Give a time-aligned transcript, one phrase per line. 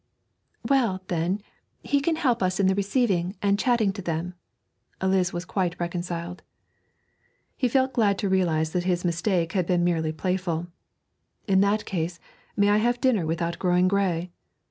[0.67, 1.43] 'Well, then,
[1.83, 4.33] he can help us in the receiving and chatting to them.'
[4.99, 6.41] Eliz was quite reconciled.
[7.55, 10.65] He felt glad to realise that his mistake had been merely playful.
[11.47, 12.19] 'In that case,
[12.57, 14.31] may I have dinner without growing grey?'